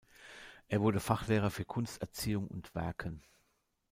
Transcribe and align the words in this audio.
Er 0.67 0.81
wurde 0.81 0.99
Fachlehrer 0.99 1.51
für 1.51 1.63
Kunsterziehung 1.63 2.47
und 2.47 2.73
Werken. 2.73 3.21